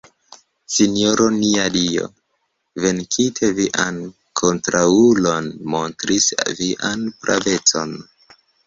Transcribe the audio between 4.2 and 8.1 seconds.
kontraŭulon, montris vian pravecon.